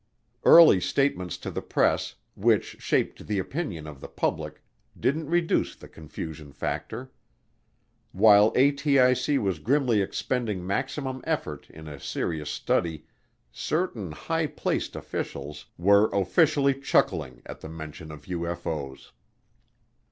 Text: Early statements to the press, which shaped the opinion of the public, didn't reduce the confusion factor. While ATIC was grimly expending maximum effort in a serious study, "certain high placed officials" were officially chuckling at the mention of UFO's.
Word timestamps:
Early 0.43 0.81
statements 0.81 1.37
to 1.37 1.51
the 1.51 1.61
press, 1.61 2.15
which 2.33 2.77
shaped 2.81 3.27
the 3.27 3.37
opinion 3.37 3.85
of 3.85 4.01
the 4.01 4.07
public, 4.07 4.63
didn't 4.99 5.29
reduce 5.29 5.75
the 5.75 5.87
confusion 5.87 6.51
factor. 6.53 7.11
While 8.11 8.51
ATIC 8.55 9.37
was 9.39 9.59
grimly 9.59 10.01
expending 10.01 10.65
maximum 10.65 11.21
effort 11.25 11.69
in 11.69 11.87
a 11.87 11.99
serious 11.99 12.49
study, 12.49 13.05
"certain 13.51 14.11
high 14.11 14.47
placed 14.47 14.95
officials" 14.95 15.67
were 15.77 16.09
officially 16.11 16.81
chuckling 16.81 17.43
at 17.45 17.61
the 17.61 17.69
mention 17.69 18.11
of 18.11 18.23
UFO's. 18.25 19.11